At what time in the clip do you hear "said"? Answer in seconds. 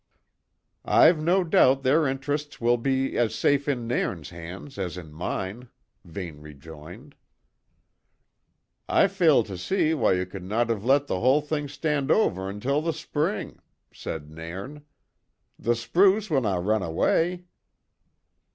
13.93-14.31